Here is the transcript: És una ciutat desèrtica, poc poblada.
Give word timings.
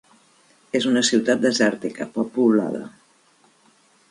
És 0.79 0.87
una 0.91 1.03
ciutat 1.09 1.43
desèrtica, 1.45 2.09
poc 2.17 2.33
poblada. 2.39 2.83